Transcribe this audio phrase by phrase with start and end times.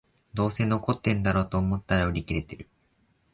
[0.33, 2.67] どうせ残ってんだろと思ったら売り切れてる